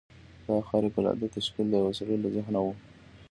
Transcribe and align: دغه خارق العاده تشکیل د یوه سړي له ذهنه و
دغه 0.47 0.61
خارق 0.69 0.93
العاده 0.99 1.27
تشکیل 1.37 1.67
د 1.69 1.73
یوه 1.81 1.93
سړي 1.99 2.15
له 2.23 2.29
ذهنه 2.35 2.59
و 2.63 2.67